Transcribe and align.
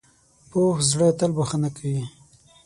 پوخ 0.49 0.75
زړه 0.91 1.07
تل 1.17 1.31
بښنه 1.37 1.69
کوي 1.77 2.03